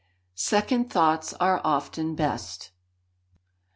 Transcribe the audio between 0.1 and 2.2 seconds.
[SECOND THOUGHTS ARE OFTEN